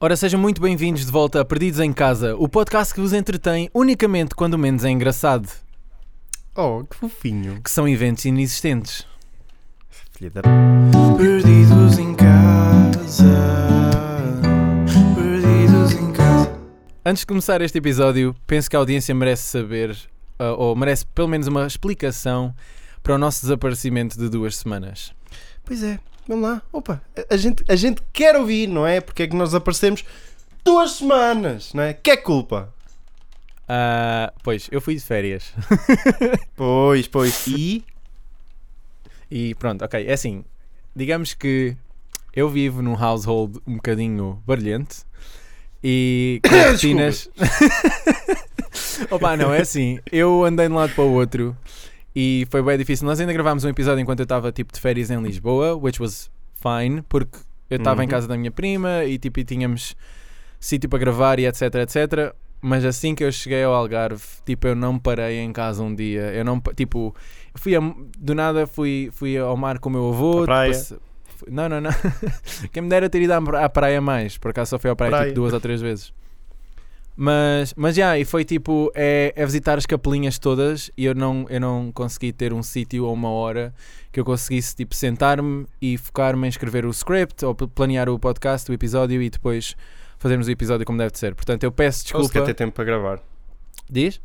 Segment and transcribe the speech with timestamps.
[0.00, 3.68] Ora, sejam muito bem-vindos de volta a Perdidos em Casa, o podcast que vos entretém
[3.74, 5.48] unicamente quando menos é engraçado,
[6.54, 7.60] Oh, que fofinho.
[7.62, 9.06] que são eventos inexistentes.
[10.12, 10.42] Filha da...
[11.16, 13.24] Perdidos em casa.
[15.16, 16.52] Perdidos em casa.
[17.04, 19.96] Antes de começar este episódio, penso que a audiência merece saber,
[20.38, 22.54] ah, ou merece pelo menos uma explicação
[23.02, 25.12] para o nosso desaparecimento de duas semanas.
[25.64, 25.98] Pois é,
[26.28, 26.62] vamos lá.
[26.70, 29.00] Opa, a, gente, a gente quer ouvir, não é?
[29.00, 30.04] Porque é que nós aparecemos
[30.62, 31.94] duas semanas, não é?
[31.94, 32.72] Que é culpa?
[33.66, 35.52] Ah, pois, eu fui de férias.
[36.54, 37.46] Pois, pois.
[37.46, 37.84] E?
[39.30, 40.44] E pronto, ok, é assim.
[40.94, 41.76] Digamos que
[42.34, 45.06] eu vivo num household um bocadinho barulhento
[45.82, 47.30] e com rotinas.
[49.10, 50.00] Opa, não, é assim.
[50.10, 51.56] Eu andei de um lado para o outro
[52.14, 53.06] e foi bem difícil.
[53.06, 56.30] Nós ainda gravámos um episódio enquanto eu estava tipo de férias em Lisboa, which was
[56.54, 57.38] fine, porque
[57.70, 58.10] eu estava em Uhum.
[58.10, 59.94] casa da minha prima e tipo e tínhamos
[60.58, 62.34] sítio para gravar e etc, etc.
[62.60, 66.22] Mas assim que eu cheguei ao Algarve, tipo, eu não parei em casa um dia.
[66.34, 67.14] Eu não, tipo,
[67.54, 67.80] fui a,
[68.18, 70.42] do nada fui, fui ao mar com o meu avô.
[70.42, 70.72] À praia?
[70.72, 70.94] depois-
[71.48, 71.90] não, não, não.
[72.72, 74.36] Quem me dera ter ido à praia mais.
[74.36, 75.24] Por acaso só fui à praia, Praia.
[75.26, 76.12] tipo duas ou três vezes.
[77.20, 81.46] Mas, mas já, e foi tipo, é, é visitar as capelinhas todas e eu não,
[81.50, 83.74] eu não consegui ter um sítio ou uma hora
[84.12, 88.20] que eu conseguisse tipo sentar-me e focar-me em escrever o script ou pl- planear o
[88.20, 89.74] podcast, o episódio e depois
[90.16, 91.34] fazermos o episódio como deve de ser.
[91.34, 92.46] Portanto, eu peço Ou se quer desculpa.
[92.46, 93.20] ter tempo para gravar.
[93.90, 94.20] Diz?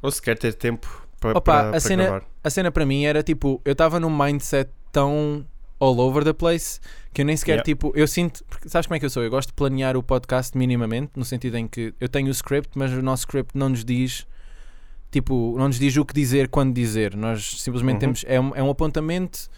[0.00, 2.24] Ou se quer ter tempo para, Opa, para, a para cena- gravar.
[2.42, 5.44] A cena para mim era tipo, eu estava num mindset tão
[5.84, 6.80] all over the place
[7.12, 7.64] que eu nem sequer Yeah.
[7.64, 9.22] tipo, eu sinto, porque sabes como é que eu sou?
[9.22, 12.70] Eu gosto de planear o podcast minimamente, no sentido em que eu tenho o script,
[12.76, 14.26] mas o nosso script não nos diz
[15.10, 17.14] tipo, não nos diz o que dizer quando dizer.
[17.16, 18.00] Nós simplesmente Uhum.
[18.00, 19.48] temos é um, é um apontamento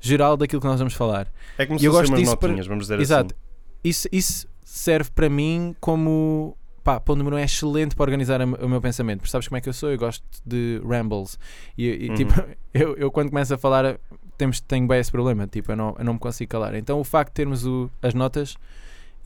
[0.00, 1.32] geral daquilo que nós vamos falar.
[1.56, 3.34] É como E se eu gosto umas disso para- notinhas, vamos dizer Exato.
[3.34, 3.42] assim.
[3.82, 6.54] Isso, isso serve para mim como
[6.84, 9.20] pá, ponto número um é excelente para organizar o meu pensamento.
[9.20, 9.90] Porque sabes como é que eu sou?
[9.90, 11.38] Eu gosto de rambles.
[11.76, 12.14] E, e, Uhum.
[12.14, 12.32] tipo,
[12.74, 13.98] eu, eu quando começo a falar
[14.38, 15.46] temos, tenho bem esse problema.
[15.46, 16.74] Tipo, eu não, eu não me consigo calar.
[16.74, 18.56] Então o facto de termos o- as notas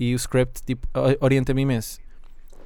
[0.01, 0.89] e o script tipo,
[1.21, 2.01] orienta-me imenso.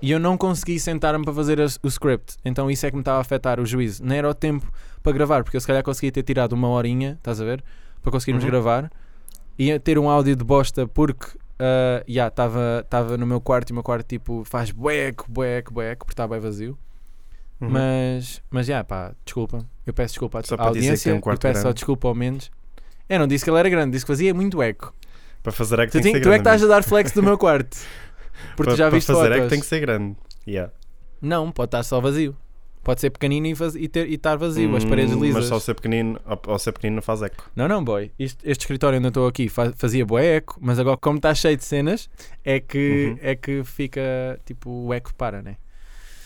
[0.01, 2.37] E eu não consegui sentar-me para fazer as- o script.
[2.45, 4.05] Então isso é que me estava a afetar o juízo.
[4.05, 4.71] Nem era o tempo
[5.03, 7.63] para gravar, porque eu se calhar conseguia ter tirado uma horinha, estás a ver?
[8.03, 8.51] Para conseguirmos Uhum.
[8.51, 8.91] gravar.
[9.59, 11.27] Ia ter um áudio de bosta porque
[11.59, 16.05] ah, já estava no meu quarto e o meu quarto tipo faz bueco, bueco, bueco,
[16.05, 16.79] porque está bem vazio.
[17.61, 17.71] Uhum.
[17.71, 19.65] Mas, mas já, pá, desculpa.
[19.87, 22.51] Eu peço desculpa à, à para audiência um e quarto peço só desculpa ao menos.
[23.09, 24.93] Eu não disse que ele era grande, disse que fazia muito eco.
[25.43, 27.39] Para fazer é que Tu, tem tu é que estás a dar flex do meu
[27.39, 27.77] quarto.
[28.57, 29.37] Porque Para, tu já para viste fazer fotos.
[29.39, 30.17] é que tem que ser grande.
[30.47, 30.73] Yeah.
[31.23, 32.37] Não, pode estar só vazio.
[32.85, 35.37] Pode ser pequenino e, faz- e, ter, e estar vazio, as paredes Hum, lisas.
[35.37, 37.51] Mas só ser pequenino, ao, ao ser pequenino não faz eco.
[37.57, 38.13] Não, não, boy.
[38.19, 41.35] Isto- este escritório onde eu estou aqui fa- fazia bué eco, mas agora, como está
[41.35, 42.09] cheio de cenas,
[42.45, 43.19] é que, Uhum.
[43.23, 45.57] é que fica tipo o eco para, né?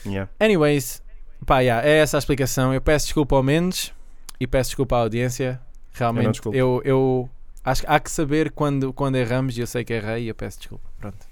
[0.05, 0.31] Yeah.
[0.41, 1.03] Anyways,
[1.47, 2.73] pá, yeah, é essa a explicação.
[2.73, 3.93] Eu peço desculpa ao Mendes
[4.39, 5.61] e peço desculpa à audiência.
[5.93, 6.56] Realmente, desculpo.
[6.56, 7.31] eu, eu
[7.65, 10.34] acho que há que saber quando, quando erramos e eu sei que errei e eu
[10.34, 10.89] peço desculpa.
[10.99, 11.31] Pronto.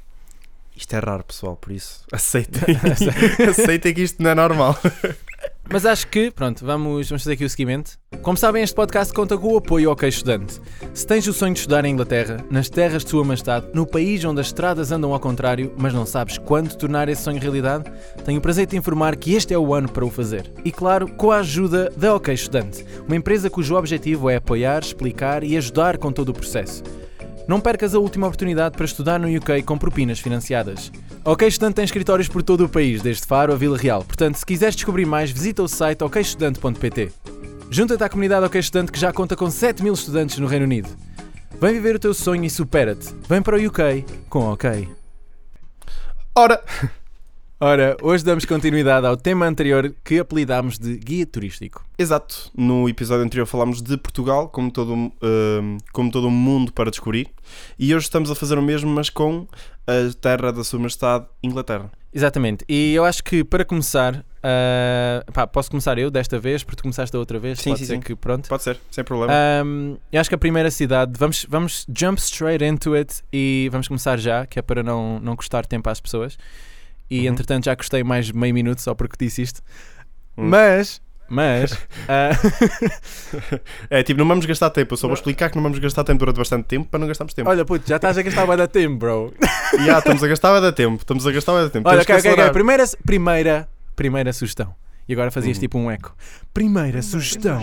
[0.76, 2.62] Isto é raro, pessoal, por isso aceitem.
[3.50, 4.78] aceitem que isto não é normal.
[5.70, 7.98] Mas acho que, pronto, vamos, vamos fazer aqui o seguimento.
[8.22, 10.58] Como sabem, este podcast conta com o apoio ao Queixo Estudante.
[10.94, 14.24] Se tens o sonho de estudar em Inglaterra, nas terras de Sua Majestade, no país
[14.24, 17.84] onde as estradas andam ao contrário, mas não sabes quando tornar esse sonho realidade,
[18.24, 20.50] tenho o prazer de te informar que este é o ano para o fazer.
[20.64, 25.44] E claro, com a ajuda da OK Estudante, uma empresa cujo objetivo é apoiar, explicar
[25.44, 26.82] e ajudar com todo o processo.
[27.46, 30.90] Não percas a última oportunidade para estudar no UK com propinas financiadas.
[31.24, 34.02] OK Estudante tem escritórios por todo o país, desde Faro a Vila Real.
[34.04, 37.12] Portanto, se quiseres descobrir mais, visita o site okestudante.pt.
[37.70, 40.88] Junta-te à comunidade OK Estudante que já conta com 7 mil estudantes no Reino Unido.
[41.60, 43.14] Vem viver o teu sonho e supera-te.
[43.28, 44.88] Vem para o UK com OK.
[46.34, 46.62] Ora,
[47.60, 51.84] Ora, hoje damos continuidade ao tema anterior que apelidámos de guia turístico.
[51.98, 52.52] exato.
[52.56, 57.28] No episódio anterior falámos de Portugal como todo, um, como todo um mundo para descobrir.
[57.76, 59.48] E hoje estamos a fazer o mesmo, mas com
[59.88, 61.90] a terra da sua majestade, Inglaterra.
[62.14, 62.64] Exatamente.
[62.68, 66.82] E eu acho que para começar, ah, pá, posso começar eu desta vez, porque tu
[66.82, 67.58] começaste a outra vez.
[67.58, 68.00] Sim, Pode sim, ser sim.
[68.00, 68.48] que pronto.
[68.48, 69.32] Pode ser, sem problema.
[69.64, 73.88] Um, eu acho que a primeira cidade, vamos, vamos jump straight into it e vamos
[73.88, 76.38] começar já, que é para não, não custar tempo às pessoas.
[77.10, 77.26] E Uhum.
[77.32, 79.60] entretanto já custei mais meio minuto só porque disse isto.
[80.36, 80.48] Hum.
[80.48, 81.72] Mas, mas,
[82.08, 82.30] ah,
[83.90, 84.92] É tipo, não vamos gastar tempo.
[84.94, 87.34] Eu só vou explicar que não vamos gastar tempo durante bastante tempo para não gastarmos
[87.34, 87.48] tempo.
[87.50, 89.34] olha puto, já estás a gastar de tempo, bro.
[89.84, 90.96] Já, estamos a gastar dar tempo.
[90.96, 91.88] Estamos a gastar dar tempo.
[91.88, 92.32] Olha, Temos que ok, ok, ok.
[92.32, 92.52] acelerar.
[92.52, 94.74] Primeira, primeira, primeira sugestão.
[95.06, 95.60] E agora fazias Uhum.
[95.60, 96.14] tipo um eco.
[96.52, 97.60] Primeira sugestão.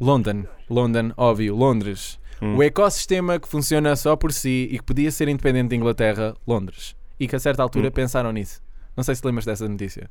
[0.00, 2.18] London, London, óbvio, Londres.
[2.42, 2.56] Hum.
[2.56, 6.94] O ecossistema que funciona só por si e que podia ser independente de Inglaterra, Londres.
[7.18, 7.92] E que a certa altura Hum.
[7.92, 8.60] pensaram nisso.
[8.96, 10.10] Não sei se lembras dessa notícia.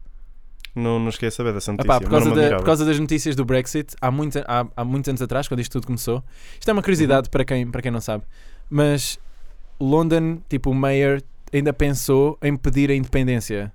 [0.76, 1.88] Não, não de saber dessa notícia.
[1.88, 5.08] Epá, por, causa da- por causa das notícias do Brexit, há, muito, há, há muitos
[5.10, 6.24] anos atrás, quando isto tudo começou.
[6.60, 6.84] Isto é uma Uhum.
[6.84, 8.24] curiosidade para, quem, para quem não sabe.
[8.70, 9.18] Mas
[9.80, 11.22] London, tipo, o mayor
[11.54, 13.72] ainda pensou em pedir a independência.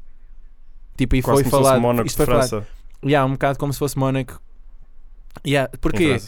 [0.97, 1.81] Tipo, e Quase foi se fosse falado.
[1.81, 2.49] Mónaco isto de foi falado.
[2.49, 2.67] França.
[3.03, 4.39] Yeah, um bocado como se fosse Mónaco.
[5.47, 6.19] Yeah, porquê?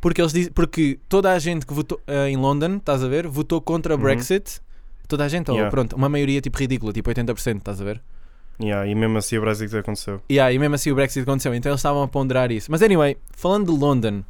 [0.00, 3.26] Porque eles dizem, porque toda a gente que votou eh, em London, estás a ver,
[3.26, 4.02] votou contra o Uhum.
[4.04, 4.60] Brexit.
[5.08, 5.70] Toda a gente, ou Yeah.
[5.70, 8.00] pronto, uma maioria tipo ridícula, tipo 80%, estás a ver?
[8.62, 10.22] Yeah, e mesmo assim o Brexit aconteceu.
[10.30, 12.70] Yeah, e mesmo assim o Brexit aconteceu, então eles estavam a ponderar isso.
[12.70, 14.22] Mas anyway, falando de London,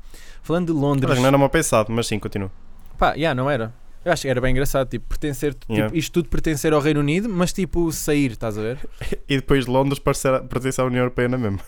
[0.42, 2.50] falando de Londres, Não era mal pensado, mas sim, continua.
[2.98, 3.72] pá, yeah, não era.
[4.04, 5.96] Eu acho que era bem engraçado, tipo, pertencer, tipo, Yeah.
[5.96, 8.78] isto tudo pertencer ao Reino Unido, mas tipo, sair, estás a ver?
[9.28, 11.60] E depois Londres parecer- pertence à União Europeia na mesma.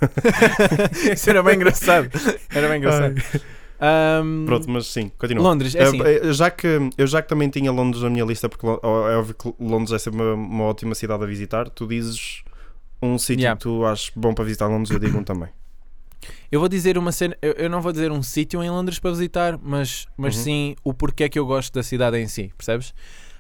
[1.12, 2.10] isso era bem engraçado.
[2.50, 3.14] Era bem engraçado.
[3.80, 5.42] Ahm, Pronto, mas sim, continua.
[5.44, 6.00] Londres, é assim.
[6.02, 9.16] Eh, já que, eu já que também tinha Londres na minha lista, porque Lo- é
[9.16, 12.42] óbvio que Londres é sempre uma, uma ótima cidade a visitar, tu dizes
[13.02, 13.58] um sítio Yeah.
[13.58, 15.50] que tu achas bom para visitar Londres, eu digo um também.
[16.50, 19.10] Eu vou dizer uma cena, eu, eu não vou dizer um sítio em Londres para
[19.10, 20.42] visitar, mas, mas Uhum.
[20.42, 22.94] sim o porquê que eu gosto da cidade em si, percebes?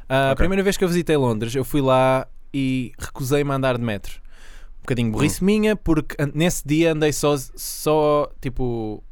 [0.08, 0.36] Ah, A Ok.
[0.36, 4.20] primeira vez que eu visitei Londres, eu fui lá e recusei-me a andar de metro.
[4.78, 5.46] Um bocadinho burrice Hum.
[5.46, 9.02] minha, porque nesse dia andei só, só tipo.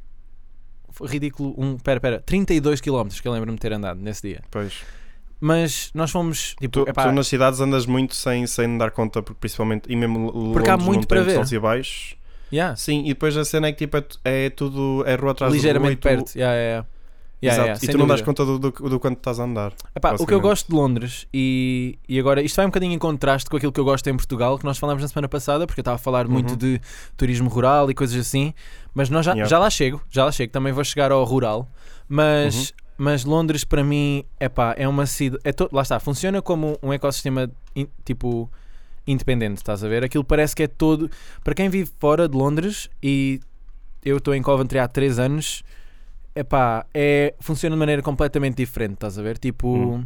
[1.03, 1.55] Ridículo.
[1.57, 4.43] Um, pera, pera, 32 km que eu lembro-me de ter andado nesse dia.
[4.51, 4.83] Pois.
[5.41, 6.55] Mas nós fomos.
[6.61, 9.97] Tipo, Tu, epá, tu nas cidades andas muito sem, sem dar conta, porque principalmente, e
[9.97, 11.45] mesmo Porque há muito para ver.
[11.53, 12.17] e baixos.
[12.53, 15.33] yeah, Sim, e depois a cena é que tipo, é, tu- é tudo, é rua
[15.33, 16.37] atrás ligeiramente de rua e tu, perto.
[16.39, 16.89] Yeah, yeah, yeah.
[17.45, 18.27] Yeah, Exato, e tu não das dúvida.
[18.27, 19.73] conta do, do, do quanto estás a andar.
[19.95, 22.99] Epá, o que eu gosto de Londres e, e agora isto vai um bocadinho em
[22.99, 25.81] contraste com aquilo que eu gosto em Portugal, que nós falámos na semana passada, porque
[25.81, 26.57] eu estava a falar muito Uhum.
[26.57, 26.81] de
[27.17, 28.55] turismo rural e coisas assim,
[28.95, 29.49] mas nós já, Yeah.
[29.51, 31.69] já lá chego, já lá chego, também vou chegar ao rural,
[32.09, 32.67] mas, Uhum.
[32.99, 36.93] mas Londres para mim epá, é uma cidade, é to- lá está, funciona como um
[36.93, 38.51] ecossistema in- tipo
[39.07, 40.03] independente, estás a ver?
[40.05, 41.11] Aquilo parece que é todo,
[41.43, 43.39] para quem vive fora de Londres e
[44.05, 45.63] eu estou em Coventry há 3 anos,
[46.35, 49.39] epá, é, funciona de maneira completamente diferente, estás a ver?
[49.39, 50.05] Tipo, Hum.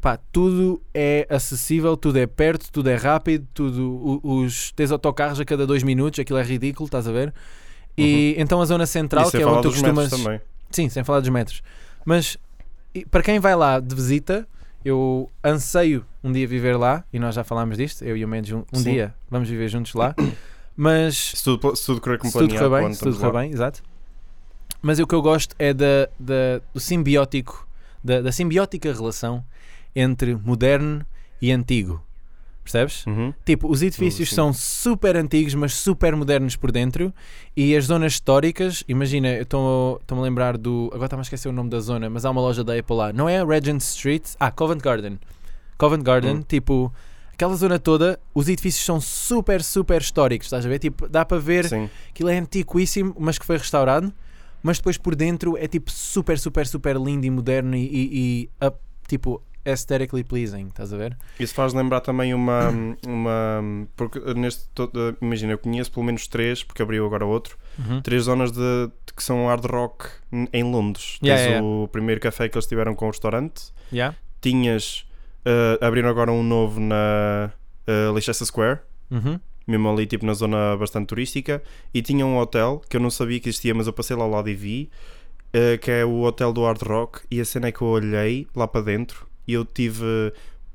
[0.00, 5.44] pá, tudo é acessível, tudo é perto, tudo é rápido, tudo, os, tens autocarros a
[5.44, 7.32] cada dois minutos, aquilo é ridículo, estás a ver?
[7.96, 9.28] E então a zona central, Uhum.
[9.28, 10.10] e que é falar onde tu costumas.
[10.10, 10.40] também.
[10.70, 11.62] Sim, sem falar dos metros.
[12.04, 12.36] Mas
[13.10, 14.46] para quem vai lá de visita,
[14.84, 18.52] eu anseio um dia viver lá, e nós já falámos disto, eu e o Mendes,
[18.52, 18.82] um, Sim.
[18.84, 20.14] dia vamos viver juntos lá.
[20.76, 23.82] Mas Se tudo, se tudo correr como planeado, bem, se tudo correr bem, exato.
[24.80, 27.66] Mas o que eu gosto é da, da- do simbiótico,
[28.02, 29.44] da, da simbiótica relação
[29.94, 31.04] entre moderno
[31.42, 32.02] e antigo.
[32.62, 33.06] Percebes?
[33.06, 33.32] Uhum.
[33.46, 37.12] Tipo, os edifícios são super antigos, mas super modernos por dentro.
[37.56, 40.90] E as zonas históricas, imagina, eu estou-me a lembrar do.
[40.92, 43.10] Agora estava a esquecer o nome da zona, mas há uma loja da Apple lá.
[43.12, 44.22] Não é Regent Street?
[44.38, 45.18] Ah, Covent Garden.
[45.78, 46.42] Covent Garden, Hum.
[46.46, 46.92] tipo,
[47.32, 50.78] aquela zona toda, os edifícios são super, super históricos, estás a ver?
[50.78, 51.88] Tipo, dá para ver Sim.
[52.10, 54.12] aquilo é antiquíssimo, mas que foi restaurado.
[54.62, 58.66] Mas depois por dentro é tipo super, super, super lindo e moderno e, e, e,
[58.66, 61.16] up, tipo aesthetically pleasing, estás a ver?
[61.38, 62.70] Isso faz lembrar também uma.
[63.06, 63.62] uma
[63.96, 64.68] porque neste.
[64.74, 67.58] todo- imagina, eu conheço pelo menos três, porque abriu agora outro.
[68.02, 68.58] Três zonas de,
[69.06, 70.06] de que são hard rock
[70.52, 71.18] em Londres.
[71.22, 73.72] Yeah, Tens yeah, o primeiro café que eles tiveram com o restaurante.
[73.92, 74.16] Yeah?
[74.40, 75.06] Tinhas.
[75.44, 77.52] eh, abriram agora um novo na
[77.86, 78.80] eh, Leicester Square.
[79.10, 79.38] Uhum.
[79.68, 81.62] Mesmo ali tipo na zona bastante turística
[81.94, 84.30] e tinha um hotel que eu não sabia que existia mas eu passei lá ao
[84.30, 84.90] lado e vi
[85.52, 88.46] eh, que é o hotel do Hard Rock e a cena é que eu olhei
[88.56, 90.32] lá para dentro e eu tive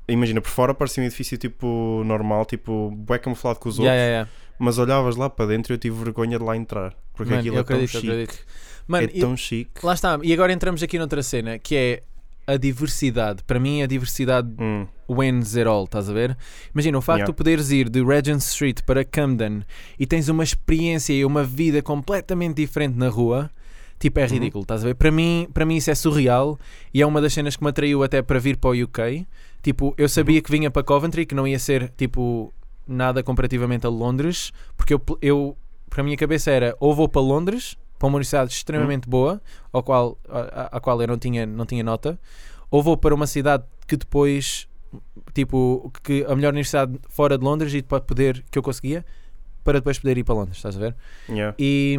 [0.08, 4.00] imagina por fora parecia um edifício tipo normal tipo bué camuflado com os Yeah, outros
[4.04, 4.30] yeah, yeah.
[4.58, 7.58] mas olhavas lá para dentro e eu tive vergonha de lá entrar porque Mano, aquilo
[7.58, 8.38] é tão acredito, eu chique.
[8.86, 10.18] Mano, é e- tão chique lá está.
[10.22, 12.02] E agora entramos aqui noutra cena que é
[12.46, 13.42] a diversidade.
[13.44, 16.36] Para mim, a diversidade Hum, wins it all, estás a ver?
[16.74, 17.32] Imagina o facto Yeah.
[17.32, 19.62] de poderes ir de Regent Street para Camden
[19.98, 23.50] e tens uma experiência e uma vida completamente diferente na rua.
[23.98, 24.28] Tipo, é Uhum.
[24.30, 24.94] ridículo, estás a ver?
[24.94, 26.58] Para mim, para mim isso é surreal
[26.92, 29.26] e é uma das cenas que me atraiu até para vir para o UK.
[29.62, 30.42] Tipo, eu sabia Uhum.
[30.42, 32.52] que vinha para Coventry, que não ia ser tipo
[32.86, 35.56] nada comparativamente a Londres, porque eu, eu
[35.88, 39.40] para a minha cabeça era ou vou para Londres, para uma universidade extremamente boa,
[39.72, 42.18] ao qual, a, a- qual eu não tinha, não tinha nota,
[42.70, 44.68] ou vou para uma cidade que depois,
[45.32, 49.04] tipo, que a melhor universidade fora de Londres e para poder, que eu conseguia,
[49.62, 50.96] para depois poder ir para Londres, estás a ver?
[51.28, 51.54] yeah.
[51.58, 51.98] E,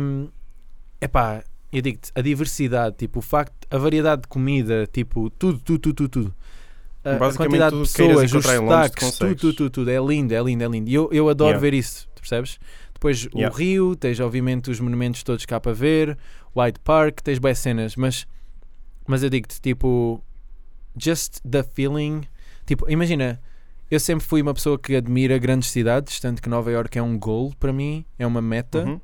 [1.02, 5.80] epá, eu digo-te, a diversidade, tipo, o facto, a variedade de comida, tipo, tudo, tudo,
[5.80, 6.36] tudo, tudo, tudo.
[7.04, 10.68] A, quantidade de pessoas, os sotaques, tudo, tudo, tudo, tudo, é lindo, é lindo, é
[10.68, 10.90] lindo.
[10.90, 11.62] E eu, eu adoro Yeah.
[11.62, 12.60] ver isso, percebes?
[13.06, 13.54] Depois Yeah.
[13.54, 16.18] o Rio, tens obviamente os monumentos todos cá para ver,
[16.56, 18.26] White Park, tens boas cenas, mas
[19.08, 20.24] Mas eu digo-te, tipo,
[20.98, 22.24] just the feeling.
[22.66, 23.40] Tipo, imagina,
[23.92, 27.20] eu sempre fui uma pessoa que admira grandes cidades, tanto que Nova York é um
[27.20, 28.84] goal para mim, é uma meta.
[28.84, 29.00] Uhum.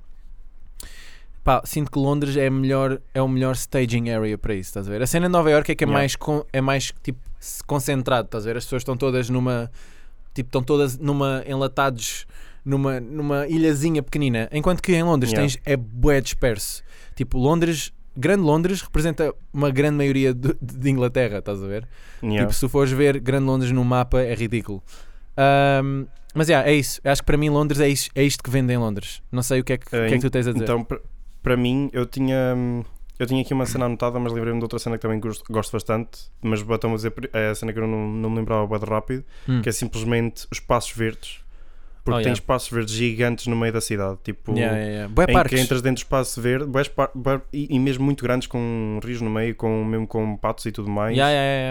[1.43, 4.89] Pá, sinto que Londres é, melhor, é o melhor staging area para isso, estás a
[4.89, 5.03] ver?
[5.03, 5.99] A cena de Nova York é que é Yeah.
[5.99, 7.19] mais, é mais tipo
[7.67, 8.57] concentrado, estás a ver?
[8.57, 9.71] As pessoas estão todas numa.
[10.33, 11.43] Tipo, estão todas numa.
[11.45, 12.25] enlatados
[12.63, 14.47] numa, numa ilhazinha pequenina.
[14.51, 15.53] Enquanto que em Londres Yeah.
[15.53, 15.61] tens.
[15.65, 16.83] é bué disperso.
[17.15, 17.91] Tipo, Londres.
[18.17, 21.87] Grande Londres representa uma grande maioria do- de Inglaterra, estás a ver?
[22.21, 22.41] Yeah.
[22.45, 24.83] Tipo, se fores ver Grande Londres no mapa, é ridículo.
[25.37, 26.99] Ahm, mas yeah, é isso.
[27.05, 29.21] Acho que para mim Londres é isto, é isto que vende em Londres.
[29.31, 30.63] Não sei o que é que, que, é que tu tens a dizer.
[30.65, 32.55] Então, para- mim, eu tinha.
[33.17, 35.71] Eu tinha aqui uma cena anotada, mas lembrei-me de outra cena que também gosto, gosto
[35.71, 36.21] bastante.
[36.41, 39.23] Mas estão a dizer, é a cena que eu não, não me lembrava de rápido,
[39.47, 39.61] Hum.
[39.61, 41.39] que é simplesmente os espaços verdes.
[42.03, 42.33] Porque Oh, tem yeah.
[42.33, 44.17] espaços verdes gigantes no meio da cidade.
[44.23, 45.31] Tipo, Yeah, yeah, yeah.
[45.31, 45.55] Em parques.
[45.59, 46.65] que entras dentro do espaço verde,
[47.53, 50.89] e, e mesmo muito grandes, com rios no meio, com, mesmo com patos e tudo
[50.89, 51.15] mais.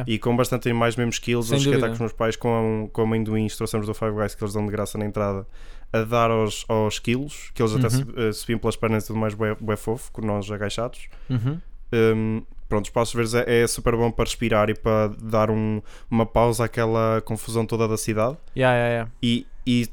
[0.06, 1.50] E com bastante animais, mesmo skills.
[1.50, 4.44] Eu cheguei a com os meus pais com, com amendoins, trouxemos do Five Guys que
[4.44, 5.44] eles dão de graça na entrada,
[5.92, 7.90] a dar aos, aos quilos, que eles até Uhum.
[7.90, 11.08] sub- eh, subiam pelas pernas e tudo mais, bué, bué fofo, com nós agachados.
[11.28, 11.58] Uhum.
[11.92, 15.82] Um, pronto, os espaços verdes é, é super bom para respirar e para dar um-
[16.08, 18.36] uma pausa àquela confusão toda da cidade.
[18.56, 19.10] Yeah, yeah, yeah.
[19.20, 19.44] E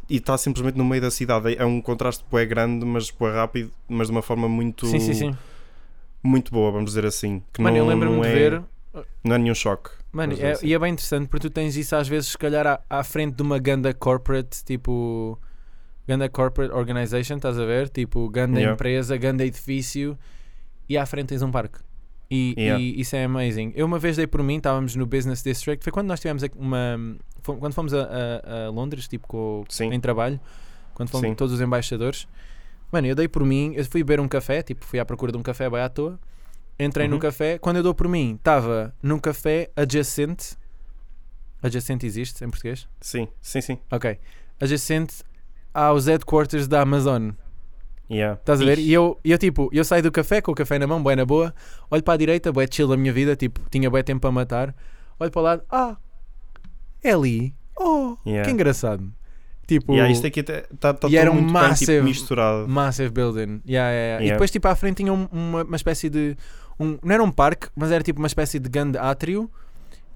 [0.09, 1.55] está simplesmente no meio da cidade.
[1.57, 5.13] É um contraste bué grande, mas bué rápido, mas de uma forma muito, Sim, sim,
[5.13, 5.37] sim.
[6.23, 7.41] muito boa, vamos dizer assim.
[7.53, 8.63] Que Mano, não, eu lembro-me de é, ver.
[9.23, 9.91] Não é nenhum choque.
[10.11, 10.65] Mano, é, assim.
[10.67, 13.35] e é bem interessante porque tu tens isso às vezes, se calhar, à, à frente
[13.35, 15.39] de uma ganda corporate, tipo.
[16.07, 17.89] Ganda corporate organization, estás a ver?
[17.89, 18.73] Tipo, ganda Yeah.
[18.73, 20.17] empresa, ganda edifício,
[20.87, 21.79] e à frente tens um parque.
[22.29, 22.81] E, Yeah.
[22.83, 23.71] e isso é amazing.
[23.75, 26.97] Eu uma vez dei por mim, estávamos no Business District, foi quando nós tivemos uma.
[27.43, 29.93] Quando fomos a, a- a Londres, tipo, com, Sim.
[29.93, 30.37] em trabalho,
[30.93, 31.35] quando fomos Sim.
[31.35, 32.27] todos os embaixadores.
[32.91, 35.37] Mano, eu dei por mim, eu fui beber um café, tipo, fui à procura de
[35.37, 36.19] um café bem à toa.
[36.79, 37.19] Entrei no Uhum.
[37.21, 40.55] café, quando eu dou por mim, estava num café adjacente.
[41.61, 42.87] Adjacente existe em português?
[43.01, 43.77] Sim, sim, sim.
[43.91, 44.17] Ok.
[44.59, 45.23] Adjacente
[45.73, 47.31] aos headquarters da Amazon.
[48.09, 48.39] Yeah.
[48.39, 48.77] Estás a ver?
[48.79, 48.89] Ixi.
[48.89, 51.25] E eu, eu tipo, eu saio do café com o café na mão, bué na
[51.25, 51.53] boa,
[51.91, 54.75] olho para a direita, bué chill da minha vida, tipo, tinha bué tempo para matar.
[55.19, 55.97] Olho para o lado, ah,
[57.03, 57.53] é ali.
[57.77, 58.45] Oh, Yeah.
[58.47, 59.11] que engraçado.
[59.67, 62.67] Tipo, Yeah, isto aqui está tá E era tudo um muito bem massive- tipo, misturado.
[62.69, 63.61] Massive building.
[63.67, 63.91] Yeah, yeah, yeah.
[63.91, 64.33] E Yeah.
[64.35, 66.37] depois, tipo, à frente tinha um- uma, uma espécie de.
[66.79, 69.51] Um, não era um parque, mas era tipo uma espécie de grande átrio.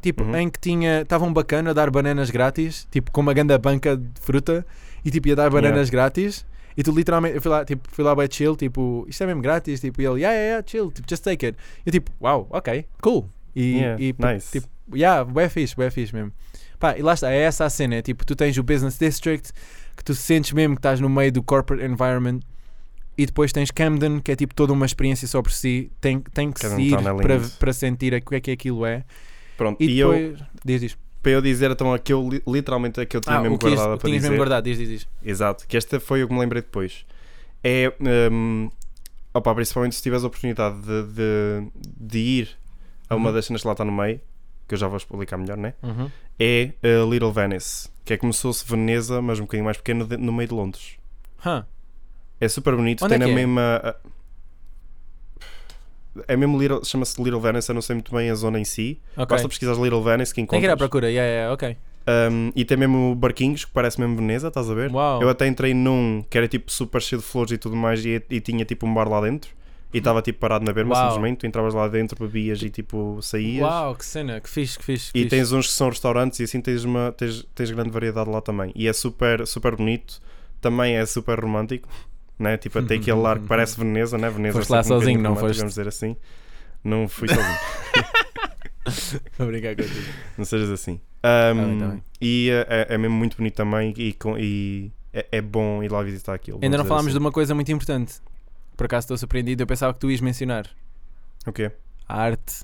[0.02, 0.36] Tipo, Uhum.
[0.38, 1.02] em que tinha.
[1.02, 2.88] Estava um bacana a dar bananas grátis.
[2.90, 4.66] Tipo, com uma grande banca de fruta.
[5.04, 6.46] E tipo, ia dar bananas grátis.
[6.76, 7.36] E tu literalmente.
[7.36, 8.56] Eu fui lá, tipo, fui lá bem chill.
[8.56, 9.80] Tipo, isto é mesmo grátis.
[9.80, 10.92] Tipo, e ele, yeah, yeah, yeah, chill.
[10.92, 11.58] Tipo, just take it.
[11.86, 13.30] E eu, tipo, wow, ok, cool.
[13.56, 14.52] E, Yeah, e nice.
[14.52, 16.32] tipo, yeah, bem fixe, bem fixe mesmo.
[16.80, 17.96] Pá, e lá está, é essa a cena.
[17.96, 19.52] É tipo, tu tens o Business District,
[19.96, 22.40] que tu sentes mesmo que estás no meio do corporate environment.
[23.18, 25.92] E depois tens Camden, que é tipo toda uma experiência só por si.
[26.00, 28.86] Tem, tem que Camden se ir é para, para sentir o que é que aquilo
[28.86, 29.04] é.
[29.58, 30.40] Pronto, E e, eu, depois.
[30.66, 30.98] Diz, diz.
[31.22, 34.10] Para eu dizer então aquilo, li- literalmente aquilo que eu tinha Ah, mesmo guardado para
[34.10, 34.22] dizer.
[34.22, 35.08] mesmo guardado, diz, diz, diz.
[35.24, 37.06] Exato, que esta foi o que me lembrei depois.
[37.64, 37.94] É,
[38.32, 38.70] hum,
[39.34, 42.50] opa, principalmente se tiveres a oportunidade de, de, de ir
[43.10, 43.36] a uma Uhum.
[43.36, 44.20] das cenas que lá está no meio,
[44.68, 45.74] que eu já vou explicar melhor, né?
[45.84, 46.10] Uhum.
[46.40, 50.08] É a Little Venice, que é como se fosse Veneza, mas um bocadinho mais pequeno
[50.18, 50.98] no meio de Londres.
[51.46, 51.64] Huh.
[52.40, 53.36] É super bonito, Onde tem é na que é?
[56.28, 59.00] É mesmo Little, chama-se Little Venice, eu não sei muito bem a zona em si.
[59.16, 59.28] Ok.
[59.28, 60.78] Basta pesquisar Little Venice que Tem que ir à encontras.
[60.78, 61.78] procura, yeah, yeah, ok.
[62.32, 64.92] Um, e tem mesmo barquinhos que parece mesmo Veneza, estás a ver?
[64.92, 65.22] Uau.
[65.22, 68.22] Eu até entrei num que era tipo super cheio de flores e tudo mais e,
[68.30, 69.52] e tinha tipo um bar lá dentro
[69.94, 71.04] e estava tipo parado na berma Uau.
[71.12, 71.38] simplesmente.
[71.40, 73.62] Tu entravas lá dentro, bebias e tipo saías.
[73.64, 75.12] Uau, que cena, que fixe, que fixe.
[75.14, 75.36] que E fixe.
[75.36, 78.72] tens uns que são restaurantes e assim tens, uma, tens, tens grande variedade lá também.
[78.76, 80.20] E é super, super bonito,
[80.60, 81.88] também é super romântico,
[82.42, 82.58] né?
[82.58, 84.30] Tipo, até aquele ar que parece Veneza, né?
[84.30, 85.58] Veneza Foste lá um sozinho, não foste?
[85.58, 86.16] Vamos dizer assim.
[86.84, 87.46] Não fui sozinho,
[89.38, 89.96] Vou brincar contigo.
[90.38, 91.00] não sejas assim.
[91.22, 92.04] Tá Um, bem, tá bem.
[92.20, 96.34] E é, é mesmo muito bonito também e, e é, é bom ir lá visitar
[96.34, 96.60] aquilo.
[96.62, 97.24] Ainda não falámos de assim.
[97.24, 98.16] uma coisa muito importante.
[98.76, 100.66] Por acaso estou surpreendido, eu pensava que tu ias mencionar
[101.46, 101.72] O quê?
[102.10, 102.64] a arte.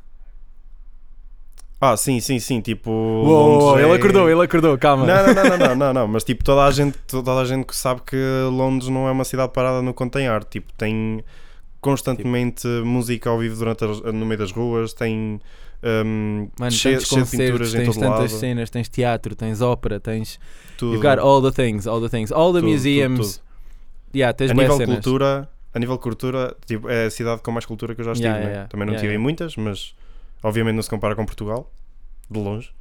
[1.79, 2.59] Ah, sim, sim, sim.
[2.61, 2.89] Tipo.
[2.89, 5.05] Uou, ele é- acordou, ele acordou, calma.
[5.05, 7.65] Não, não, não, não, não, não, não, mas tipo, toda a gente, toda a gente
[7.65, 8.15] que sabe que
[8.51, 11.23] Londres não é uma cidade parada no contém arte, tipo, tem
[11.79, 15.39] constantemente música ao vivo durante no meio das ruas, tem
[15.83, 18.39] um, Mano, cheio, tantos cheio de pinturas concertos, em tens todo tantas lado.
[18.39, 20.39] cenas, tens teatro, tens ópera, tens.
[20.77, 20.93] Tudo.
[20.95, 23.37] You've got all the things, all the things, all the Tudo, museums.
[23.37, 23.47] tudo,
[24.15, 24.95] Yeah, tens a nível cenas.
[24.95, 28.27] cultura, a nível cultura, tipo, é a cidade com mais cultura que eu já estive,
[28.29, 28.51] Yeah, né?
[28.53, 28.69] yeah.
[28.69, 29.23] Também não Yeah, em yeah.
[29.23, 29.93] muitas, mas
[30.43, 31.71] obviamente não se compara com Portugal,
[32.29, 32.71] de longe.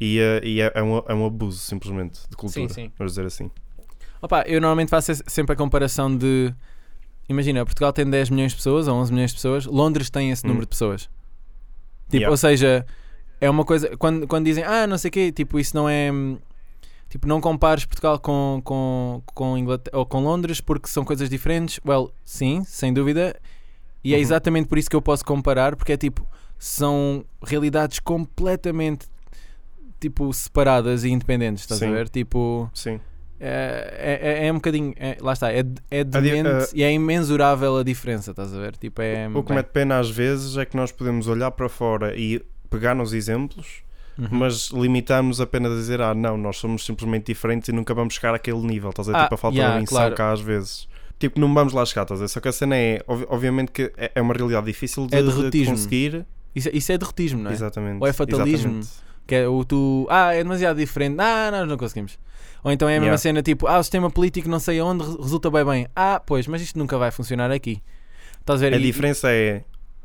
[0.00, 2.90] E, eh, e é, é, um, é um abuso, simplesmente, de cultura, sim.
[2.98, 3.50] vamos dizer assim.
[4.20, 6.52] Opa, eu normalmente faço sempre a comparação de.
[7.28, 10.44] Imagina, Portugal tem 10 milhões de pessoas ou 11 milhões de pessoas, Londres tem esse
[10.44, 10.48] Hum.
[10.48, 11.02] número de pessoas.
[11.02, 12.30] Tipo, Yeah.
[12.30, 12.84] ou seja,
[13.40, 13.96] é uma coisa.
[13.96, 16.10] Quando, quando dizem, ah, não sei o quê, tipo, isso não é.
[17.08, 21.78] Tipo, não compares Portugal com, com, com, Inglaterra, ou com Londres porque são coisas diferentes.
[21.86, 23.38] Well, sim, sem dúvida.
[24.02, 24.22] E é Uhum.
[24.22, 26.26] exatamente por isso que eu posso comparar, porque é tipo,
[26.64, 29.06] são realidades completamente
[29.98, 31.92] tipo separadas e independentes, estás a Sim.
[31.92, 32.08] ver?
[32.08, 33.00] Tipo, Sim.
[33.40, 37.82] é, é, é um bocadinho, é- lá está, é, é demente e é imensurável a
[37.82, 38.76] diferença, estás a ver?
[38.76, 39.28] Tipo, é.
[39.34, 42.40] O que mete pena às vezes é que nós podemos olhar para fora e
[42.70, 43.82] pegar nos exemplos,
[44.16, 44.28] uhum.
[44.30, 48.34] mas limitarmos apenas a dizer, ah, não, nós somos simplesmente diferentes e nunca vamos chegar
[48.36, 48.90] àquele nível.
[48.90, 49.18] Estás a ver?
[49.18, 50.14] Ah, tipo, a falta yeah, de ambição claro.
[50.14, 50.86] cá às vezes.
[51.18, 52.28] Tipo, não vamos lá chegar, estás a ver?
[52.28, 55.22] Só que a cena é, ob- obviamente, que é é uma realidade difícil de, É
[55.50, 56.24] de conseguir.
[56.54, 57.54] Isso, isso é derrotismo, não é?
[57.54, 58.00] Exatamente.
[58.00, 58.78] Ou é fatalismo?
[58.78, 58.88] Exatamente.
[59.26, 62.18] Que é o tu, ah, é demasiado diferente, ah, nós não conseguimos.
[62.64, 63.18] Ou então é a mesma Yeah.
[63.18, 65.86] cena tipo, ah, o sistema político não sei onde re- resulta bem bem.
[65.96, 67.82] Ah, pois, mas isto nunca vai funcionar aqui.
[68.40, 68.74] Estás a ver?
[68.74, 69.64] A E- diferença é.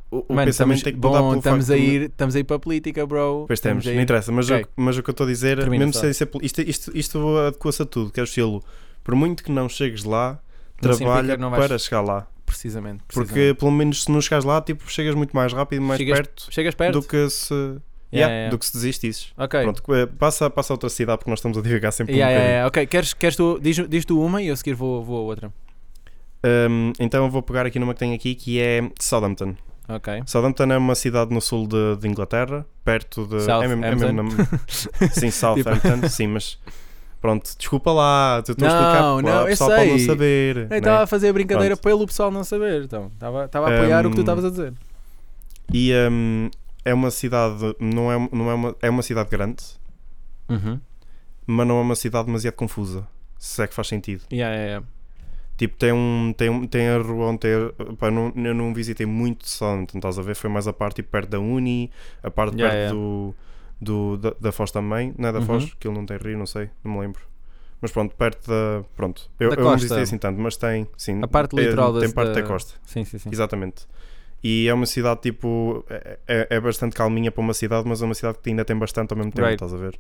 [0.10, 2.40] O, o Mano, pensamento estamos, tem que mudar bom, estamos a, de- ir, estamos a
[2.40, 3.44] ir para a política, bro.
[3.46, 4.66] Pois temos, Estamos não interessa, mas, Ok.
[4.78, 6.30] o, mas o que eu estou a dizer, Termina mesmo sem ser.
[6.42, 8.64] Isto, isto, isto adequa-se a tudo, que é o estilo.
[9.04, 10.40] Por muito que não chegues lá,
[10.82, 12.26] Não trabalha não vais- para chegar lá.
[12.48, 16.18] Precisamente, Porque pelo menos se não chegares lá, tipo, chegas muito mais rápido, mais Chegas
[16.18, 17.02] perto, Chegas perto?
[17.02, 17.54] do que se.
[17.54, 17.80] Yeah,
[18.14, 18.50] Yeah, yeah.
[18.52, 19.34] Do que se desistisses.
[19.38, 19.62] Ok.
[19.62, 22.68] Pronto, eh, passa, passa a outra cidade porque nós estamos a divagar sempre Yeah, um.
[22.68, 25.22] Ok, queres, queres tu, diz, diz tu uma e eu a seguir vou, vou a
[25.24, 25.54] outra.
[26.70, 29.56] Um, então eu vou pegar aqui numa que tem aqui que é Southampton.
[29.90, 30.24] Ok.
[30.26, 33.36] Southampton é uma cidade no sul de, de Inglaterra, perto de.
[33.50, 34.48] é mesmo, é mesmo na-
[35.12, 36.58] Sim, Southampton, sim, mas.
[37.20, 40.06] Pronto, desculpa lá, eu estou a explicar Não, para o pessoal pode não sei.
[40.06, 40.58] saber.
[40.58, 40.78] Eu né?
[40.78, 41.84] estava a fazer a brincadeira Pronto.
[41.84, 42.84] pelo pessoal não saber.
[42.84, 44.74] Então, estava estava a apoiar o que tu Um, estavas a dizer.
[45.74, 46.50] E um,
[46.86, 49.64] é uma cidade, não é, não é, uma, é uma cidade grande,
[50.50, 50.80] Uhum.
[51.46, 53.08] mas não é uma cidade demasiado confusa.
[53.38, 54.24] Se é que faz sentido.
[54.32, 54.88] Yeah, yeah, yeah.
[55.58, 56.34] Tipo, tem um.
[56.38, 57.52] Tem, um- tem a rua onde tem.
[57.98, 60.36] Pá, não, eu não visitei muito de Southampton, estás a ver?
[60.36, 61.90] Foi mais a parte tipo, perto da Uni,
[62.22, 62.96] a parte Yeah, perto yeah.
[62.96, 63.36] Do,
[63.82, 65.14] do, da, da Foz também.
[65.18, 65.46] Não é da Uhum.
[65.46, 67.22] Foz, que ele não tem rio, não sei, não me lembro.
[67.82, 68.84] Mas pronto, perto da.
[68.96, 70.88] Pronto, eu, Da eu não visitei assim tanto, mas tem.
[70.98, 73.30] Sim, A parte é- litoral da- Tem parte da da- costa, Sim, sim, sim.
[73.32, 73.86] exatamente.
[74.44, 75.86] E é uma cidade tipo.
[75.90, 78.76] É, é- é bastante calminha para uma cidade, mas é uma cidade que ainda tem
[78.78, 79.64] bastante ao mesmo tempo, Right.
[79.64, 80.00] estás a ver?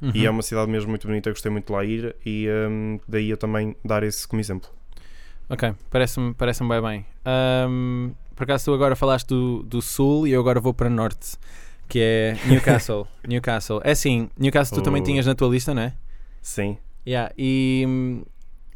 [0.00, 0.10] Uhum.
[0.14, 3.28] E é uma cidade mesmo muito bonita, gostei muito de lá ir e hum, daí
[3.30, 4.68] eu também dar esse como exemplo.
[5.48, 7.06] Ok, parece-me parece bem bem.
[7.26, 11.36] Ahm, por acaso tu agora falaste do, do sul e eu agora vou para norte,
[11.92, 13.06] que é Newcastle.
[13.28, 13.80] Newcastle.
[13.84, 15.04] É assim, Newcastle tu também Oh.
[15.04, 15.92] tinhas na tua lista, não é?
[16.40, 16.78] Sim.
[17.06, 18.22] Yeah, e.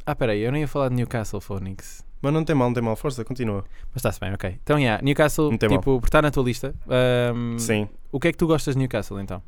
[0.05, 2.05] Ah, peraí, eu nem ia falar de Newcastle, Phoenix.
[2.21, 3.63] Mas não tem mal, não tem mal, força, continua.
[3.87, 4.59] Mas está-se bem, ok.
[4.63, 7.87] Então, yeah, Newcastle, tipo, por estar na tua lista, ahm, Sim.
[8.11, 9.41] o que é que tu gostas de Newcastle então?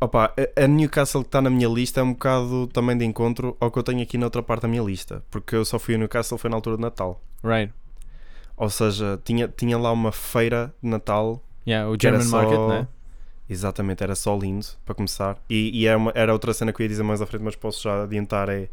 [0.00, 3.56] Opa, a- a Newcastle que está na minha lista é um bocado também de encontro
[3.60, 5.22] ao que eu tenho aqui na outra parte da minha lista.
[5.30, 7.20] Porque eu só fui a Newcastle foi na altura de Natal.
[7.44, 7.72] Right.
[8.60, 11.42] Ou seja, tinha, tinha lá uma feira de Natal.
[11.66, 12.86] Yeah, o German Market, só- né?
[13.48, 15.36] Exatamente, era só lindo para começar.
[15.48, 17.56] E, e era, uma- era outra cena que eu ia dizer mais à frente, mas
[17.56, 18.68] posso já adiantar: é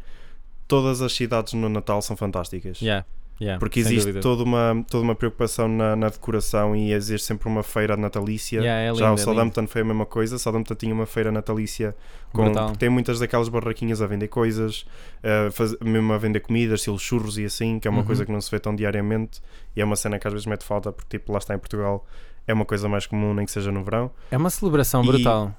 [0.68, 2.80] todas as cidades no Natal são fantásticas.
[2.80, 3.04] Yeah,
[3.40, 7.62] yeah, Porque existe toda uma, toda uma preocupação na, na decoração e existe sempre uma
[7.62, 8.60] feira natalícia.
[8.60, 9.20] Yeah, é Já lindo, o é lindo.
[9.22, 10.38] Southampton foi a mesma coisa.
[10.38, 11.94] Southampton tinha uma feira natalícia
[12.32, 14.84] com, tem muitas daquelas barraquinhas a vender coisas,
[15.22, 18.04] a faz- mesmo a vender comidas, estilo churros e assim, que é uma Uhum.
[18.06, 19.40] coisa que não se vê tão diariamente
[19.76, 22.04] e é uma cena que às vezes mete falta porque tipo lá está em Portugal
[22.46, 24.10] é uma coisa mais comum nem que seja no verão.
[24.30, 25.54] É uma celebração E- brutal.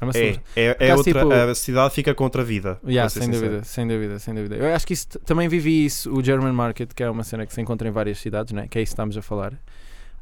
[0.00, 2.78] É uma É, é, é outra, tipo- a cidade fica com outra vida.
[2.86, 3.46] Yeah, ser sem sincero.
[3.50, 4.56] dúvida, sem dúvida, sem dúvida.
[4.56, 7.54] Eu acho que isso também vivi isso, o German Market, que é uma cena que
[7.54, 8.66] se encontra em várias cidades, né?
[8.68, 9.52] que é isso que estamos a falar.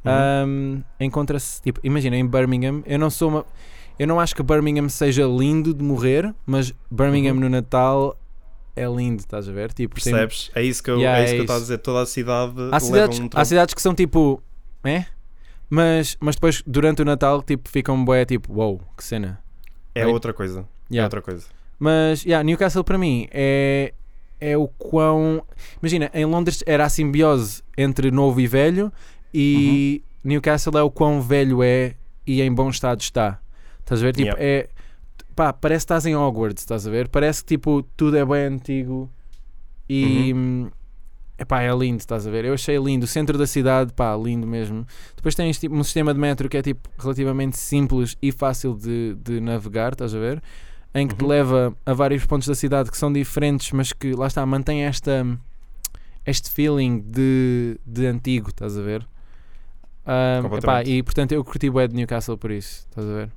[0.04, 0.12] Uhum.
[0.46, 3.46] Um, Encontra-se, tipo, imagina, em Birmingham, eu não sou uma.
[3.98, 7.40] Eu não acho que Birmingham seja lindo de morrer, mas Birmingham Uhum.
[7.40, 8.18] no Natal
[8.74, 9.72] é lindo, estás a ver?
[9.72, 10.50] Tipo, tem- Percebes?
[10.54, 11.78] É isso que eu Yeah, é isso é que eu estou a dizer.
[11.78, 14.42] Toda a cidade há, cidades, um há cidades que são tipo.
[14.82, 15.04] É?
[15.70, 19.41] Mas, mas depois, durante o Natal, tipo, ficam bué, tipo, wow, que cena.
[19.94, 20.12] É Right?
[20.12, 20.61] outra coisa.
[20.61, 21.07] É Yeah.
[21.07, 21.46] outra coisa.
[21.78, 23.92] Mas, yeah, Newcastle para mim é,
[24.40, 25.42] é o quão.
[25.83, 28.92] Imagina, em Londres era a simbiose entre novo e velho,
[29.35, 30.31] e Uhum.
[30.33, 31.94] Newcastle é o quão velho é
[32.26, 33.40] e em bom estado está.
[33.81, 34.12] Estás a ver?
[34.14, 34.42] Tipo, Yeah.
[34.44, 34.68] é.
[35.35, 37.09] Pá, parece que estás em Hogwarts, estás a ver?
[37.09, 39.11] Parece que tipo, tudo é bem antigo
[39.88, 40.33] e.
[40.33, 40.70] Uhum.
[41.42, 42.44] Epá, é lindo, estás a ver?
[42.44, 43.02] Eu achei lindo.
[43.05, 44.87] O centro da cidade, pá, lindo mesmo.
[45.16, 49.16] Depois tens tipo, um sistema de metro que é tipo relativamente simples e fácil de,
[49.16, 50.40] de navegar, estás a ver?
[50.94, 51.28] Em que te Uhum.
[51.31, 55.26] leva a vários pontos da cidade que são diferentes, mas que lá está, mantém esta,
[56.24, 59.05] este feeling de, de antigo, estás a ver?
[60.07, 63.31] Ah, epá, e portanto eu curti o de Newcastle por isso, estás a ver?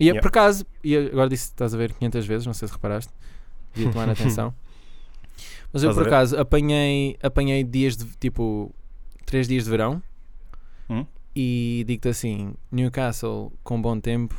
[0.00, 0.20] E Yeah.
[0.20, 3.12] por acaso, e agora disse, estás a ver 500 vezes, não sei se reparaste,
[3.74, 4.54] devia tomar atenção.
[5.72, 6.14] Mas eu Estás a por ver?
[6.16, 8.74] acaso apanhei, apanhei dias de tipo
[9.24, 10.02] 3 dias de verão
[10.88, 11.04] Hum?
[11.34, 14.34] E digo-te assim: Newcastle com bom tempo,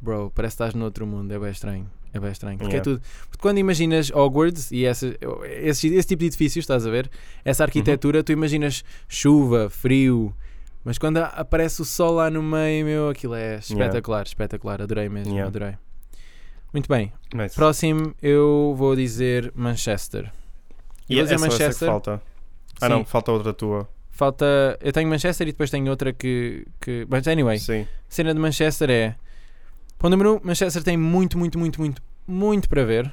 [0.00, 1.32] bro, parece que estás no outro mundo.
[1.32, 1.90] É bem estranho.
[2.12, 2.58] É bem estranho.
[2.58, 2.84] Porque é Yeah.
[2.84, 3.02] tudo.
[3.28, 5.14] Porque quando imaginas Hogwarts e essa,
[5.50, 7.10] esse, esse tipo de edifícios, estás a ver?
[7.44, 10.34] Essa arquitetura, tu imaginas chuva, frio.
[10.84, 14.80] Mas quando a- aparece o sol lá no meio, meu, aquilo é espetacular, espetacular.
[14.80, 15.48] Adorei mesmo, Yeah.
[15.48, 15.74] adorei.
[16.76, 17.10] Muito bem.
[17.32, 17.54] Nice.
[17.54, 20.30] Próximo, eu vou dizer Manchester.
[21.08, 21.88] E vou dizer essa Manchester.
[21.88, 22.22] falta.
[22.82, 22.92] Ah Sim.
[22.92, 23.88] não, falta outra tua.
[24.10, 24.78] Falta.
[24.82, 26.66] Eu tenho Manchester e depois tenho outra que.
[26.78, 27.86] que mas anyway, Sim.
[28.10, 29.14] cena de Manchester é.
[29.98, 33.10] Para o número 1, Manchester tem muito, muito, muito, muito, muito para ver.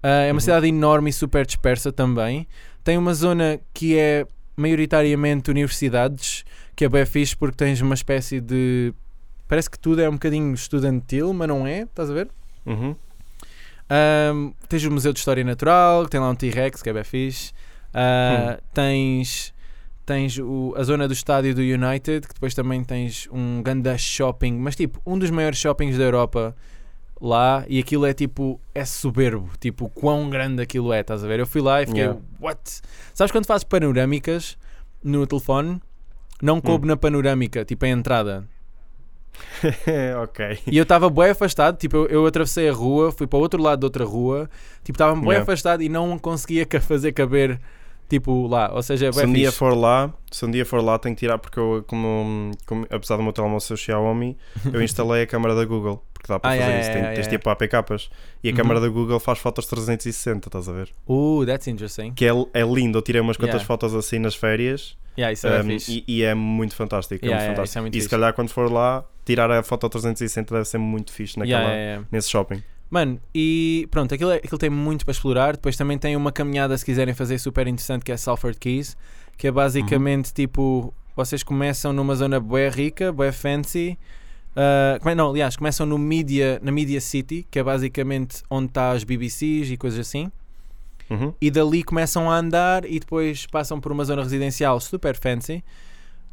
[0.00, 0.40] Ah, é uma Uhum.
[0.40, 2.46] cidade enorme e super dispersa também.
[2.84, 4.24] Tem uma zona que é
[4.56, 6.44] maioritariamente universidades,
[6.76, 8.94] que é bem fixe porque tens uma espécie de.
[9.48, 12.28] Parece que tudo é um bocadinho estudantil, mas não é, estás a ver?
[12.66, 12.94] Uhum.
[13.88, 17.04] Ahm, tens o Museu de História Natural, que tem lá um T-Rex, que é bem
[17.04, 17.52] fixe.
[17.92, 19.52] Ah, Tens,
[20.06, 24.52] tens o- a zona do estádio do United, que depois também tens um ganda shopping,
[24.58, 26.56] mas tipo, um dos maiores shoppings da Europa
[27.20, 31.38] lá, e aquilo é tipo, é soberbo, tipo, quão grande aquilo é, estás a ver?
[31.38, 32.20] Eu fui lá e fiquei, Yeah.
[32.40, 32.60] what?
[33.14, 34.58] Sabes quando fazes panorâmicas
[35.02, 35.80] no telefone?
[36.42, 36.88] Não coube Hum.
[36.88, 38.44] na panorâmica, tipo a entrada.
[40.22, 40.58] ok.
[40.66, 43.60] E eu estava bem afastado, tipo, eu, eu atravessei a rua, fui para o outro
[43.62, 44.48] lado de outra rua,
[44.82, 45.42] tipo, estava bem Yeah.
[45.42, 47.60] afastado e não conseguia fazer caber,
[48.08, 48.70] tipo, lá.
[48.74, 49.58] Ou seja, é Se um dia fixe.
[49.58, 53.16] for lá, se um dia for lá, tenho que tirar porque eu, como, como- apesar
[53.16, 54.36] do meu telemóvel ser Xiaomi,
[54.72, 56.02] eu instalei a câmera da Google.
[56.12, 56.88] Porque dá para Ah, fazer yeah, isso.
[56.90, 58.08] yeah, Tem- tens yeah, tipo APKs.
[58.42, 58.56] E a Uhum.
[58.56, 60.88] câmera da Google faz fotos 360, estás a ver?
[61.06, 62.12] Uh, that's interesting.
[62.14, 62.96] Que é, é lindo.
[62.96, 63.66] Eu tirei umas quantas Yeah.
[63.66, 67.24] fotos assim nas férias Yeah, isso é um, e, e é muito fantástico.
[67.24, 67.82] Yeah, é muito yeah, é fantástico.
[67.82, 68.10] muito e se fixe.
[68.10, 71.90] calhar quando for lá, tirar a foto 360 deve ser muito fixe naquela, Yeah, yeah,
[71.92, 72.08] yeah.
[72.12, 72.62] nesse shopping.
[72.90, 75.52] Mano, e pronto, aquilo, é- aquilo tem muito para explorar.
[75.56, 78.96] Depois também tem uma caminhada, se quiserem fazer, super interessante, que é Salford Keys,
[79.36, 83.98] que é basicamente tipo, vocês começam numa zona bué rica, bué fancy.
[85.00, 89.02] come- não, aliás, começam no media, na Media City, que é basicamente onde está as
[89.02, 90.30] BBCs e coisas assim.
[91.10, 91.34] Uhum.
[91.38, 95.62] e dali começam a andar e depois passam por uma zona residencial super fancy.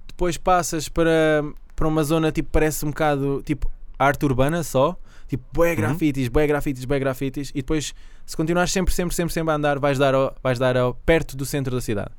[0.08, 1.44] Depois passas para,
[1.82, 3.68] para uma zona tipo parece um bocado tipo
[3.98, 4.96] arte urbana só,
[5.28, 5.76] tipo bué Uhum.
[5.78, 9.80] grafites, bué grafites, bué grafites e depois se continuares sempre, sempre, sempre, sempre a andar
[9.80, 12.12] vais dar, ao, vais dar ao, perto do centro da cidade.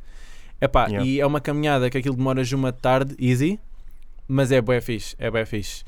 [0.61, 1.07] Epá, Yeah.
[1.07, 3.61] e é uma caminhada que aquilo demoras uma tarde, easy,
[4.27, 5.85] mas é bué fixe, é bué fixe.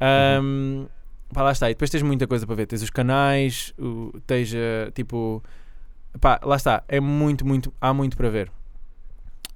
[0.00, 0.80] Uhum.
[0.82, 0.86] Ahm,
[1.34, 4.50] pá, lá está, e depois tens muita coisa para ver, tens os canais, o, tens
[4.54, 5.42] eh, tipo
[6.18, 8.50] Pá, lá está, é muito, muito, há muito para ver.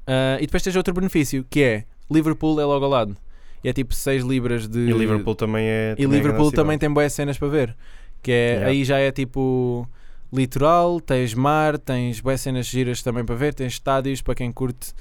[0.07, 3.16] Ah, e depois tens outro benefício, que é Liverpool é logo ao lado.
[3.64, 4.79] E é tipo 6 libras de.
[4.79, 5.92] E Liverpool também é.
[5.98, 7.77] E também é Liverpool também tem boas cenas para ver.
[8.22, 8.66] Que é, Yeah.
[8.68, 9.88] aí já é tipo
[10.33, 14.92] litoral, tens mar, tens boas cenas giras também para ver, tens estádios para quem curte.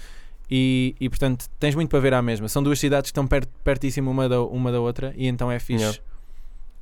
[0.50, 2.48] E, e portanto tens muito para ver à mesma.
[2.48, 5.60] São duas cidades que estão perto, pertíssimo uma da, uma da outra e então é
[5.60, 5.84] fixe.
[5.84, 6.00] Yeah.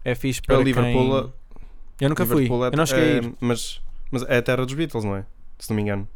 [0.03, 1.33] É fixe Para para Liverpool, quem...
[2.01, 3.33] Eu nunca Liverpool fui, é- eu não cheguei a é- ir.
[3.39, 5.25] Mas, mas é a terra dos Beatles, não é?
[5.59, 6.07] Se não me engano.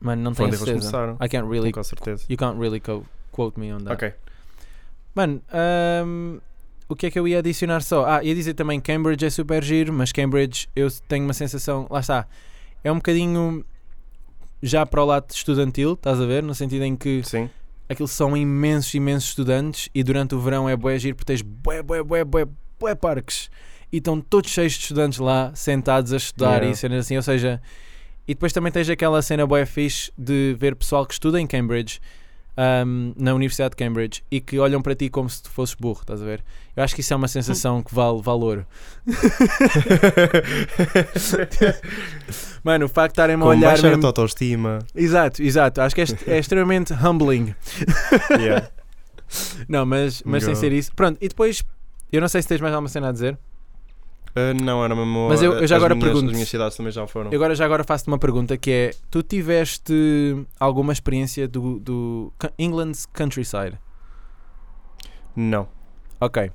[0.00, 1.16] Mano, não Foi tenho eles certeza.
[1.22, 2.24] I can't really Com certeza.
[2.28, 2.80] You can't really
[3.32, 3.92] quote me on that.
[3.94, 4.12] Ok.
[5.14, 6.38] Mano, ahm,
[6.88, 8.04] o que é que eu ia adicionar só?
[8.06, 12.00] Ah, ia dizer também Cambridge é super giro, mas Cambridge eu tenho uma sensação, lá
[12.00, 12.26] está,
[12.82, 13.64] é um bocadinho
[14.62, 16.42] já para o lado estudantil, estás a ver?
[16.42, 17.48] No sentido em que Sim.
[17.88, 21.82] aquilo são imensos, imensos estudantes e durante o verão é bué giro porque tens bué,
[21.82, 22.46] bué, bué, bué,
[22.80, 23.50] bué parques
[23.92, 26.70] e estão todos cheios de estudantes lá sentados a estudar Yeah.
[26.70, 27.62] e cenas assim, ou seja,
[28.26, 32.00] e depois também tens aquela cena bué fixe de ver pessoal que estuda em Cambridge
[32.56, 36.00] ahm, na Universidade de Cambridge e que olham para ti como se tu fosses burro,
[36.00, 36.42] estás a ver?
[36.76, 38.66] Eu acho que isso é uma sensação que vale valor.
[42.64, 44.06] Mano, o facto de estarem-me a olhar mesmo...
[44.06, 44.80] autoestima.
[44.94, 45.80] Exato, exato.
[45.80, 47.54] Acho que é, é extremamente humbling.
[48.38, 48.68] Yeah.
[49.68, 50.92] Não, mas, mas sem ser isso.
[50.94, 51.62] Pronto, e depois,
[52.12, 53.38] eu não sei se tens mais alguma cena a dizer.
[54.36, 55.28] Uh, não, era mesmo.
[55.28, 56.26] Mas eu- eu já agora minhas, pergunto.
[56.28, 57.30] As minhas cidades também já foram.
[57.30, 59.92] Eu agora já agora faço-te uma pergunta que é: tu tiveste
[60.58, 63.78] alguma experiência do, do England's countryside?
[65.36, 65.68] Não.
[66.20, 66.50] Ok.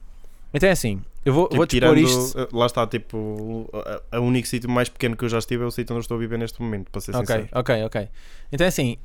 [0.54, 2.38] Então é assim, eu vou, Tipo, vou-te tirando, pôr isto.
[2.39, 3.18] uh, Lá está, tipo.
[3.18, 6.15] O único sítio mais pequeno que eu já estive é o sítio onde eu estou
[6.18, 7.48] a viver neste momento, para ser Ok, sincero.
[7.54, 8.10] ok, ok.
[8.52, 8.98] Então é assim,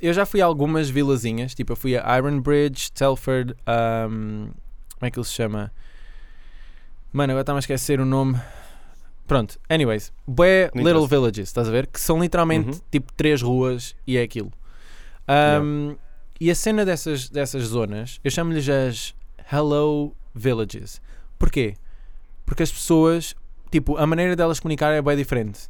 [0.00, 4.50] eu já fui a algumas vilazinhas, tipo, eu fui a Iron Bridge, Telford, ahm,
[4.98, 5.72] como é que ele se chama?
[7.12, 8.38] Mano, agora está-me a esquecer o nome.
[9.26, 11.06] Pronto, anyways, bué Não little interessa.
[11.08, 11.86] villages, estás a ver?
[11.86, 12.80] Que são literalmente Uhum.
[12.90, 14.50] tipo três ruas e é aquilo.
[15.28, 15.96] Ahm,
[16.40, 19.14] E a cena dessas, dessas zonas, eu chamo-lhes as
[19.52, 21.00] Hello Villages.
[21.38, 21.74] Porquê?
[22.44, 23.36] Porque as pessoas,
[23.70, 25.68] tipo, a maneira delas comunicar é bem diferente.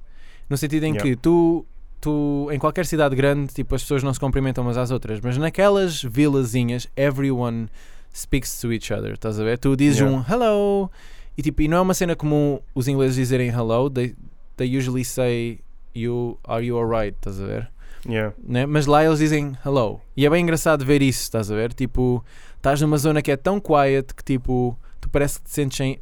[0.49, 1.03] No sentido em Yeah.
[1.11, 1.67] que tu
[2.01, 5.37] tu, em qualquer cidade grande, tipo, as pessoas não se cumprimentam umas às outras, mas
[5.37, 7.69] naquelas vilazinhas, everyone
[8.13, 9.57] speaks to each other, estás a ver?
[9.59, 10.17] Tu dizes Yeah.
[10.17, 10.91] um hello
[11.37, 14.15] e tipo, e não é uma cena comum os ingleses dizerem hello, they,
[14.57, 15.61] they usually say
[15.95, 17.71] you, are you alright, estás a ver?
[18.07, 18.35] Yeah.
[18.43, 18.67] né?
[18.67, 20.01] Mas lá eles dizem hello.
[20.17, 21.73] E é bem engraçado ver isso, estás a ver?
[21.73, 22.25] Tipo,
[22.57, 25.99] estás numa zona que é tão quiet que tipo, tu parece que te sentes em,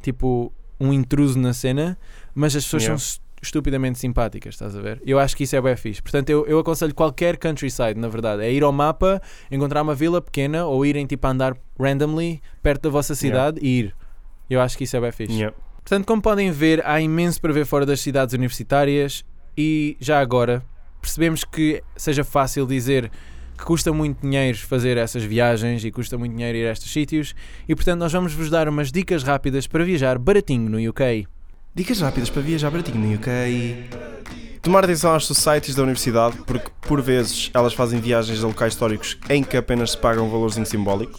[0.00, 1.98] tipo um intruso na cena,
[2.34, 2.98] mas as pessoas Yeah.
[2.98, 5.02] são est- estupidamente simpáticas, estás a ver?
[5.04, 6.00] Eu acho que isso é bem fixe.
[6.02, 10.20] Portanto, eu, eu aconselho qualquer countryside, na verdade, é ir ao mapa, encontrar uma vila
[10.22, 13.94] pequena ou irem tipo a andar randomly perto da vossa cidade e ir.
[14.50, 15.34] Eu acho que isso é bem fixe.
[15.34, 15.56] Yeah.
[15.76, 19.24] Portanto, como podem ver, há imenso para ver fora das cidades universitárias
[19.56, 20.62] e já agora
[21.00, 23.10] percebemos que seja fácil dizer
[23.56, 27.34] que custa muito dinheiro fazer essas viagens e custa muito dinheiro ir a estes sítios
[27.68, 31.26] e portanto nós vamos vos dar umas dicas rápidas para viajar baratinho no UK.
[31.74, 33.30] Dicas rápidas para viajar baratinho no UK.
[34.62, 39.16] Tomar atenção às societies da universidade, porque por vezes elas fazem viagens a locais históricos
[39.28, 41.18] em que apenas se paga um valorzinho simbólico.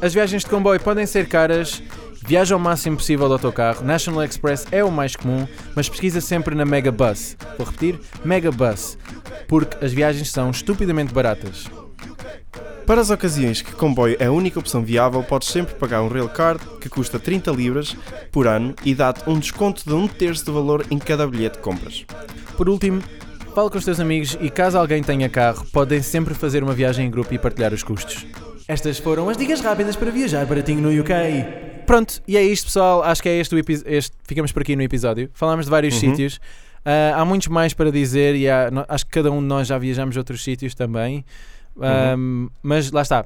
[0.00, 1.82] As viagens de comboio podem ser caras,
[2.26, 6.54] viaja o máximo possível de autocarro, National Express é o mais comum, mas pesquisa sempre
[6.54, 7.36] na Megabus.
[7.56, 8.98] Vou repetir, Megabus,
[9.46, 11.66] porque as viagens são estupidamente baratas.
[12.88, 16.64] Para as ocasiões que comboio é a única opção viável, podes sempre pagar um railcard
[16.80, 17.94] que custa 30 libras
[18.32, 21.64] por ano e dá-te um desconto de um terço do valor em cada bilhete que
[21.64, 22.06] compras.
[22.56, 23.02] Por último,
[23.54, 27.06] fala com os teus amigos e caso alguém tenha carro, podem sempre fazer uma viagem
[27.06, 28.24] em grupo e partilhar os custos.
[28.68, 31.10] Estas foram as dicas rápidas para viajar baratinho no UK.
[31.86, 34.82] Pronto, e é isto pessoal, acho que é este o este, ficamos por aqui no
[34.82, 35.30] episódio.
[35.32, 36.00] Falámos de vários Uhum.
[36.10, 36.38] sítios.
[36.84, 39.78] Ah, há muitos mais para dizer e há- acho que cada um de nós já
[39.78, 41.24] viajamos a outros sítios também.
[41.76, 43.24] Um, mas lá está.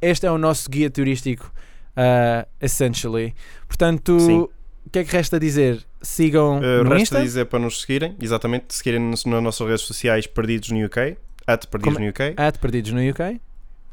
[0.00, 1.50] Este é o nosso guia turístico,
[1.96, 3.34] uh, essentially.
[3.68, 4.40] Portanto, Sim.
[4.40, 4.50] o
[4.90, 5.80] que é que resta dizer?
[6.02, 7.22] Sigam Uh, no resta Insta.
[7.22, 11.64] dizer para nos seguirem, exatamente, seguirem nas, nas nossas redes sociais Perdidos no UK, at
[11.66, 13.40] Perdidos Como- no UK, At Perdidos no UK.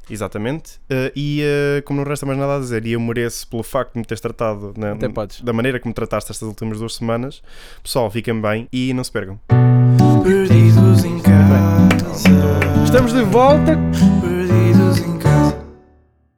[0.09, 0.75] Exatamente.
[0.89, 3.93] Uh, e uh, como não resta mais nada a dizer, e eu mereço pelo facto
[3.93, 4.73] de me teres tratado
[5.13, 5.41] podes.
[5.41, 7.41] da maneira que me trataste estas últimas duas semanas,
[7.83, 9.39] pessoal, fiquem bem e não se percam.
[10.23, 11.59] Perdidos em casa.
[12.83, 13.77] Estamos de volta